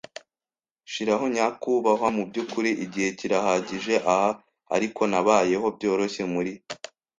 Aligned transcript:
shiraho 0.91 1.25
nyakubahwa 1.35 2.07
mubyukuri. 2.17 2.69
Igihe 2.85 3.09
kirahagije. 3.19 3.95
Ah, 4.17 4.29
ariko 4.75 5.01
nabayeho 5.11 5.67
byoroshye 5.75 6.23
muri 6.33 6.53